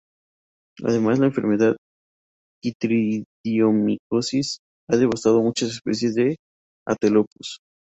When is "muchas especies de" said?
5.43-6.37